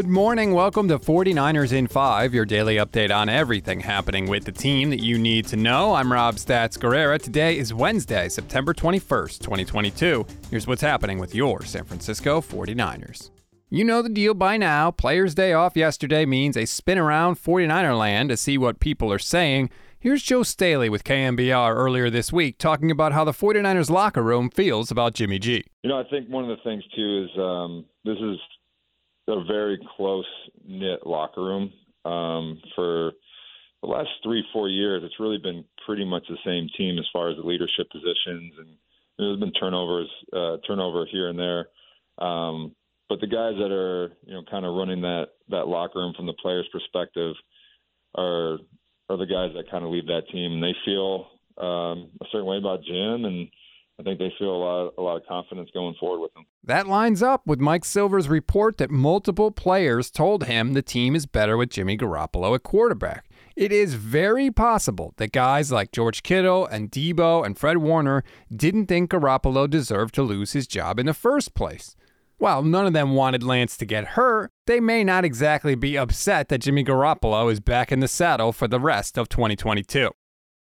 [0.00, 0.52] Good morning.
[0.52, 5.02] Welcome to 49ers in 5, your daily update on everything happening with the team that
[5.02, 5.94] you need to know.
[5.94, 7.20] I'm Rob Stats Guerrera.
[7.20, 10.26] Today is Wednesday, September 21st, 2022.
[10.50, 13.30] Here's what's happening with your San Francisco 49ers.
[13.72, 14.90] You know the deal by now.
[14.90, 19.18] Players' Day off yesterday means a spin around 49er land to see what people are
[19.20, 19.70] saying.
[20.00, 24.50] Here's Joe Staley with KNBR earlier this week talking about how the 49ers locker room
[24.50, 25.62] feels about Jimmy G.
[25.84, 28.38] You know, I think one of the things, too, is um, this is
[29.28, 30.26] a very close
[30.66, 31.72] knit locker room.
[32.04, 33.12] Um, for
[33.82, 37.30] the last three, four years, it's really been pretty much the same team as far
[37.30, 38.68] as the leadership positions, and
[39.16, 41.68] there's been turnovers, uh, turnover here and there.
[42.18, 42.74] Um,
[43.10, 46.26] but the guys that are, you know, kind of running that that locker room from
[46.26, 47.34] the players' perspective
[48.14, 48.58] are
[49.10, 51.26] are the guys that kind of lead that team, and they feel
[51.58, 53.48] um, a certain way about Jim, and
[53.98, 56.46] I think they feel a lot, a lot of confidence going forward with him.
[56.62, 61.26] That lines up with Mike Silver's report that multiple players told him the team is
[61.26, 63.26] better with Jimmy Garoppolo at quarterback.
[63.56, 68.22] It is very possible that guys like George Kittle and Deebo and Fred Warner
[68.54, 71.96] didn't think Garoppolo deserved to lose his job in the first place.
[72.40, 76.48] While none of them wanted Lance to get hurt, they may not exactly be upset
[76.48, 80.10] that Jimmy Garoppolo is back in the saddle for the rest of 2022.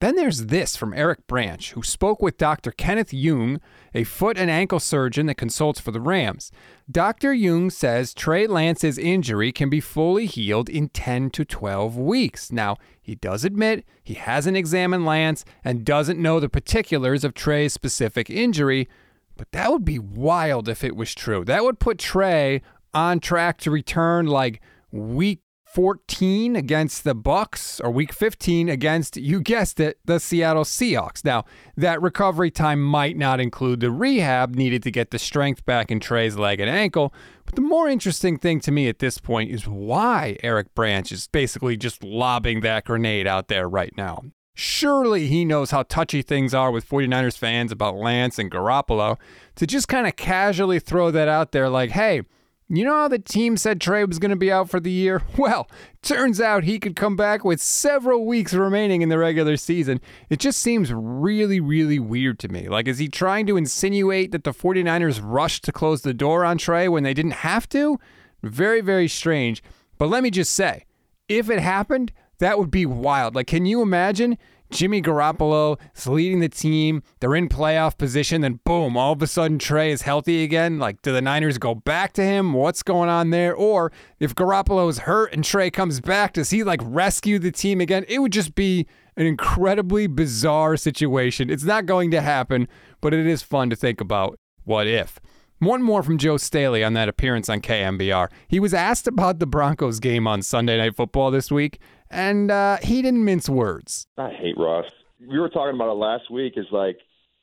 [0.00, 2.70] Then there's this from Eric Branch, who spoke with Dr.
[2.70, 3.60] Kenneth Jung,
[3.92, 6.50] a foot and ankle surgeon that consults for the Rams.
[6.90, 7.34] Dr.
[7.34, 12.50] Jung says Trey Lance's injury can be fully healed in 10 to 12 weeks.
[12.50, 17.74] Now, he does admit he hasn't examined Lance and doesn't know the particulars of Trey's
[17.74, 18.88] specific injury,
[19.36, 21.44] but that would be wild if it was true.
[21.44, 22.62] That would put Trey
[22.94, 25.40] on track to return like week
[25.76, 31.22] 14 against the Bucks or week 15 against you guessed it the Seattle Seahawks.
[31.22, 31.44] Now,
[31.76, 36.00] that recovery time might not include the rehab needed to get the strength back in
[36.00, 37.12] Trey's leg and ankle,
[37.44, 41.28] but the more interesting thing to me at this point is why Eric Branch is
[41.28, 44.22] basically just lobbing that grenade out there right now.
[44.58, 49.18] Surely he knows how touchy things are with 49ers fans about Lance and Garoppolo
[49.54, 52.22] to just kind of casually throw that out there like, hey,
[52.66, 55.22] you know how the team said Trey was going to be out for the year?
[55.36, 55.68] Well,
[56.00, 60.00] turns out he could come back with several weeks remaining in the regular season.
[60.30, 62.70] It just seems really, really weird to me.
[62.70, 66.56] Like, is he trying to insinuate that the 49ers rushed to close the door on
[66.56, 68.00] Trey when they didn't have to?
[68.42, 69.62] Very, very strange.
[69.98, 70.86] But let me just say,
[71.28, 73.34] if it happened, that would be wild.
[73.34, 74.38] Like, can you imagine
[74.70, 77.02] Jimmy Garoppolo is leading the team?
[77.20, 80.78] They're in playoff position, then boom, all of a sudden Trey is healthy again.
[80.78, 82.52] Like, do the Niners go back to him?
[82.52, 83.54] What's going on there?
[83.54, 87.80] Or if Garoppolo is hurt and Trey comes back, does he like rescue the team
[87.80, 88.04] again?
[88.08, 88.86] It would just be
[89.16, 91.48] an incredibly bizarre situation.
[91.50, 92.68] It's not going to happen,
[93.00, 94.38] but it is fun to think about.
[94.64, 95.18] What if?
[95.58, 98.28] One more from Joe Staley on that appearance on KNBR.
[98.46, 101.78] He was asked about the Broncos game on Sunday Night Football this week,
[102.10, 104.06] and uh, he didn't mince words.
[104.16, 104.86] I hate Russ.
[105.20, 106.54] We were talking about it last week.
[106.56, 106.98] Is like,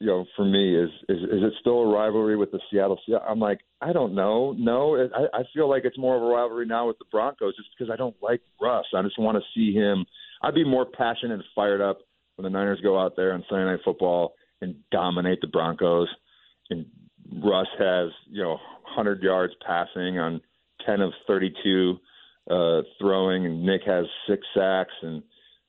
[0.00, 2.98] you know, for me, is is is it still a rivalry with the Seattle?
[3.28, 4.52] I'm like, I don't know.
[4.52, 7.68] No, I, I feel like it's more of a rivalry now with the Broncos, just
[7.76, 8.86] because I don't like Russ.
[8.94, 10.04] I just want to see him.
[10.42, 11.98] I'd be more passionate and fired up
[12.36, 16.08] when the Niners go out there on Sunday Night Football and dominate the Broncos
[16.70, 16.86] and
[17.44, 18.58] Russ has you know
[18.94, 20.40] 100 yards passing on
[20.84, 21.98] 10 of 32
[22.50, 25.22] uh, throwing, and Nick has six sacks, and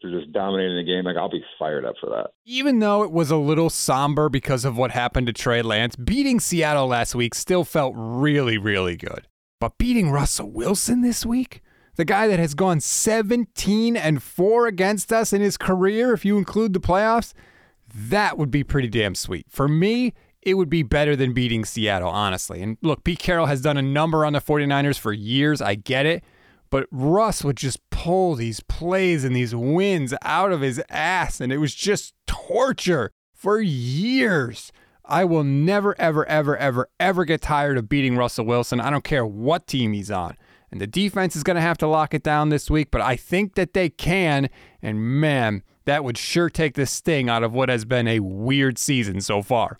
[0.00, 1.04] they're just dominating the game.
[1.04, 2.30] Like I'll be fired up for that.
[2.44, 6.40] Even though it was a little somber because of what happened to Trey Lance, beating
[6.40, 9.26] Seattle last week still felt really, really good.
[9.60, 11.62] But beating Russell Wilson this week,
[11.96, 16.38] the guy that has gone 17 and 4 against us in his career, if you
[16.38, 17.34] include the playoffs,
[17.94, 19.44] that would be pretty damn sweet.
[19.50, 22.62] For me, it would be better than beating Seattle, honestly.
[22.62, 25.60] And look, Pete Carroll has done a number on the 49ers for years.
[25.60, 26.24] I get it.
[26.70, 31.40] But Russ would just pull these plays and these wins out of his ass.
[31.40, 34.72] And it was just torture for years.
[35.04, 38.80] I will never, ever, ever, ever, ever get tired of beating Russell Wilson.
[38.80, 40.36] I don't care what team he's on.
[40.70, 43.16] And the defense is going to have to lock it down this week, but I
[43.16, 44.48] think that they can.
[44.80, 48.78] And man, that would sure take the sting out of what has been a weird
[48.78, 49.78] season so far.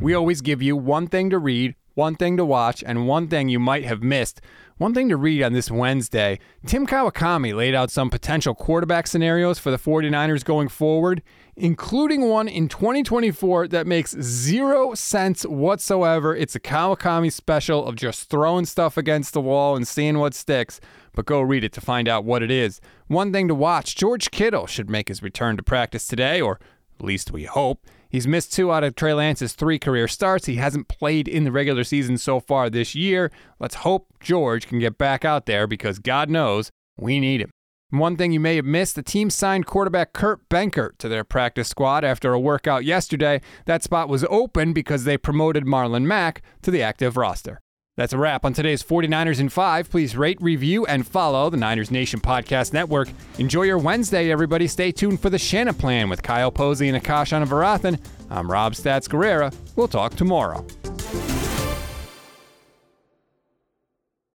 [0.00, 3.48] We always give you one thing to read, one thing to watch, and one thing
[3.48, 4.40] you might have missed.
[4.76, 9.58] One thing to read on this Wednesday Tim Kawakami laid out some potential quarterback scenarios
[9.58, 11.22] for the 49ers going forward,
[11.56, 16.36] including one in 2024 that makes zero sense whatsoever.
[16.36, 20.80] It's a Kawakami special of just throwing stuff against the wall and seeing what sticks,
[21.16, 22.80] but go read it to find out what it is.
[23.08, 26.60] One thing to watch George Kittle should make his return to practice today, or
[26.98, 27.86] At least we hope.
[28.08, 30.46] He's missed two out of Trey Lance's three career starts.
[30.46, 33.30] He hasn't played in the regular season so far this year.
[33.60, 37.50] Let's hope George can get back out there because God knows we need him.
[37.90, 41.68] One thing you may have missed the team signed quarterback Kurt Benkert to their practice
[41.68, 43.40] squad after a workout yesterday.
[43.66, 47.60] That spot was open because they promoted Marlon Mack to the active roster.
[47.98, 49.90] That's a wrap on today's 49ers in 5.
[49.90, 53.08] Please rate, review, and follow the Niners Nation Podcast Network.
[53.38, 54.68] Enjoy your Wednesday, everybody.
[54.68, 57.98] Stay tuned for the Shanaplan with Kyle Posey and Akash Anavarathan.
[58.30, 59.52] I'm Rob Stats Guerrera.
[59.74, 60.64] We'll talk tomorrow.